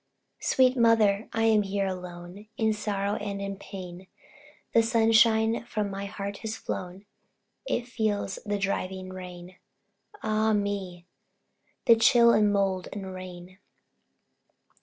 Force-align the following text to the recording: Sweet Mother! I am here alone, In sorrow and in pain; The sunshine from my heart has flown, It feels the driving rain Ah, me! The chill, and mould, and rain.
Sweet 0.39 0.75
Mother! 0.75 1.29
I 1.31 1.43
am 1.43 1.61
here 1.61 1.85
alone, 1.85 2.47
In 2.57 2.73
sorrow 2.73 3.17
and 3.17 3.39
in 3.39 3.55
pain; 3.55 4.07
The 4.73 4.81
sunshine 4.81 5.63
from 5.65 5.91
my 5.91 6.05
heart 6.07 6.37
has 6.37 6.55
flown, 6.57 7.05
It 7.67 7.87
feels 7.87 8.39
the 8.43 8.57
driving 8.57 9.09
rain 9.09 9.57
Ah, 10.23 10.53
me! 10.53 11.05
The 11.85 11.95
chill, 11.97 12.31
and 12.31 12.51
mould, 12.51 12.87
and 12.91 13.13
rain. 13.13 13.59